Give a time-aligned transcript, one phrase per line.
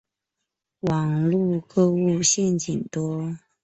[0.79, 3.35] 网路购物陷阱多